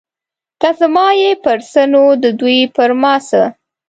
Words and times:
که 0.61 0.69
زما 0.79 1.07
یې 1.21 1.31
پر 1.43 1.59
څه 1.71 1.81
نو 1.91 2.03
د 2.23 2.25
دوی 2.39 2.59
پر 2.75 2.89
ما 3.01 3.15
څه. 3.29 3.41